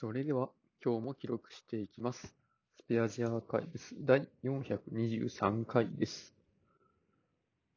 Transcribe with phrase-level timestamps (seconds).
[0.00, 0.48] それでは
[0.84, 2.32] 今日も記録していきます。
[2.76, 6.32] スペアジアアーカイブス第423回です。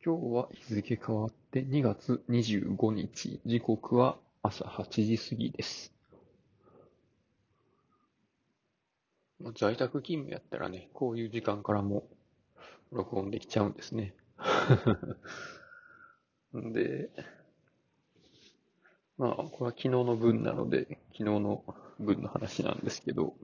[0.05, 5.91] 今日は日付変わって2月25日、時刻は朝8時過ぎです。
[9.55, 12.03] 在宅勤務やったらね、こういう時間からも
[12.91, 14.13] 録音できちゃうんですね。
[16.55, 17.09] ん で、
[19.21, 21.63] まあ、これは昨日の分なので、昨日の
[21.99, 23.35] 分の話なんですけど、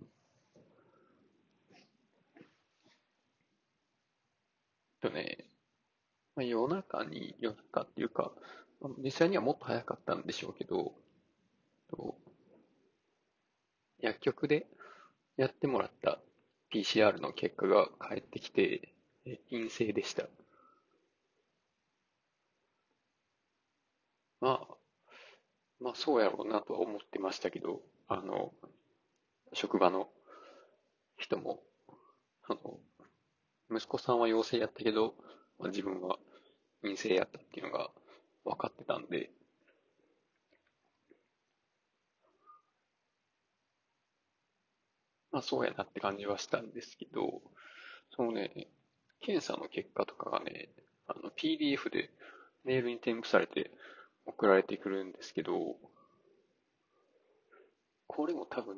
[5.01, 5.49] とね、
[6.35, 8.31] まあ、夜中に、夜中っていうか、
[8.99, 10.93] 実際にはもっと早かったんでしょうけど、
[11.89, 12.15] と
[13.99, 14.65] 薬局で
[15.37, 16.19] やってもらった
[16.71, 18.93] PCR の結果が返ってきて、
[19.49, 20.27] 陰性でした。
[24.39, 24.77] まあ、
[25.87, 28.51] まあそうやろうなとは思ってましたけど、あの、
[29.53, 30.09] 職場の
[31.17, 31.61] 人も、
[32.45, 32.77] あの、
[33.71, 35.13] 息子さんは陽性やったけど、
[35.57, 36.17] まあ、自分は
[36.81, 37.89] 陰性やったっていうのが
[38.43, 39.29] 分かってたんで、
[45.31, 47.41] まあそうやなって感じはしたんですけど、
[48.13, 48.67] そのね、
[49.21, 50.67] 検査の結果とかがね、
[51.07, 52.09] あの PDF で
[52.65, 53.71] メールに添付されて
[54.27, 55.77] 送られてくるんですけど、
[58.07, 58.77] これも多分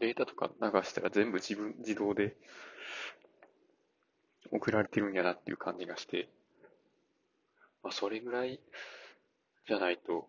[0.00, 2.36] データとか流したら全部自分、自動で
[4.50, 6.28] 送られてるんやなっていう感じがして、
[7.82, 8.60] まあそれぐらい
[9.66, 10.28] じゃないと、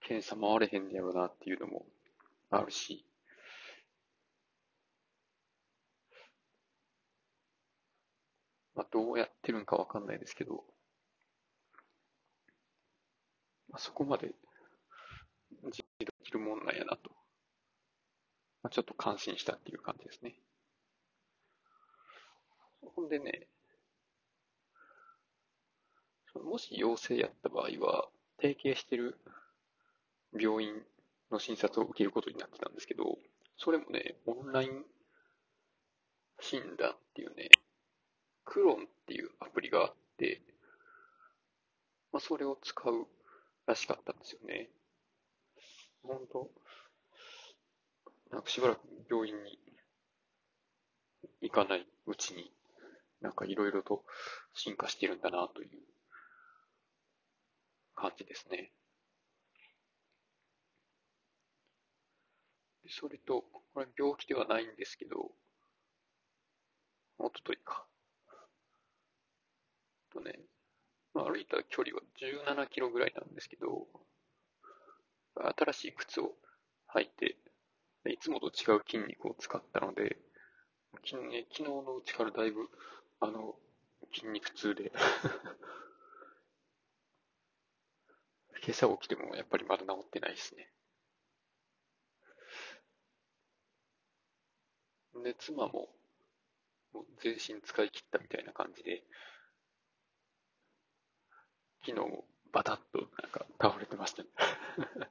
[0.00, 1.84] 検査回れへんやろなっていうのも
[2.50, 3.04] あるし、
[8.74, 10.64] まあどうやってるんかわかんないですけど、
[13.70, 14.34] まあそこまで
[15.64, 17.10] 実施できるもんなんやなと、
[18.62, 20.34] まあ、ちょっと感心したっていう感じですね。
[22.94, 23.48] ほんでね、
[26.34, 28.08] もし陽性やった場合は、
[28.40, 29.18] 提携してる
[30.38, 30.72] 病院
[31.30, 33.18] の診察を受けることになってたんですけど、
[33.56, 34.84] それもね、オンライン
[36.40, 37.50] 診断っていうね、
[38.44, 40.40] クロンっていうアプリがあって、
[42.12, 43.06] まあ、それを使う
[43.68, 44.70] らしかったんですよね。
[46.02, 46.50] 本当？
[48.30, 48.80] なんかしばらく
[49.10, 49.58] 病院に
[51.42, 52.50] 行かないうちに、
[53.20, 54.04] なんかいろいろと
[54.54, 55.68] 進化してるんだなという
[57.94, 58.72] 感じですね。
[62.84, 65.30] でそれと、これ病気ではないんですけど、
[67.18, 67.86] おとといか。
[70.12, 70.38] とね、
[71.12, 73.86] まあ、歩いた距離は17キロぐらいなんですけど、
[75.58, 76.32] 新しい靴を
[76.94, 77.36] 履いて、
[78.06, 80.16] いつもと違う筋肉を使ったので、
[81.06, 82.68] 昨日ね、昨日のうちからだいぶ、
[83.20, 83.54] あの、
[84.14, 84.90] 筋肉痛で
[88.64, 90.72] 今朝起きてもやっぱりまだ治ってないですね。
[95.22, 95.88] で、妻も、
[96.92, 99.04] もう全身使い切ったみたいな感じで、
[101.88, 104.28] 昨日もバタッとなんか倒れてましたね。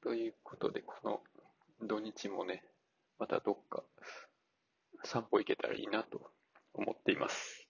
[0.00, 1.22] ということで、この
[1.86, 2.64] 土日もね、
[3.18, 3.84] またどっか
[5.04, 6.32] 散歩行けたらいいなと
[6.72, 7.68] 思っています。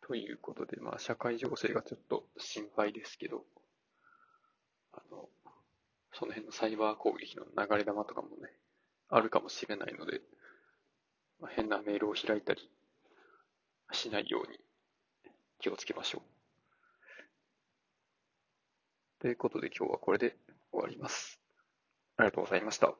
[0.00, 3.44] ということで、まあ、社会情勢がちょっと心配ですけど、
[4.92, 5.28] あの、
[6.14, 8.50] その辺のサイバー攻撃の流れ弾とかもね、
[9.10, 10.22] あるかもしれないので、
[11.48, 12.70] 変なメールを開いたり
[13.92, 14.58] しないように
[15.60, 16.22] 気をつけましょう。
[19.20, 20.36] ということで今日はこれで
[20.72, 21.40] 終わります。
[22.16, 22.92] ありがとうございました。